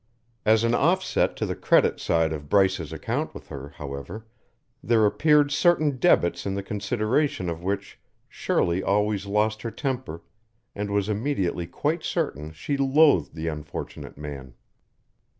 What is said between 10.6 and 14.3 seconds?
and was immediately quite certain she loathed the unfortunate